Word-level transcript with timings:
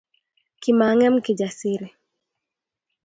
Kimangem 0.61 1.15
Kijasiri 1.25 1.87